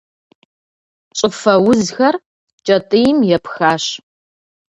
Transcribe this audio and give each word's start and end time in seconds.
ЩӀыфэ 1.17 1.53
узхэр 1.67 2.15
кӀэтӀийм 2.65 3.17
епхащ. 3.37 3.83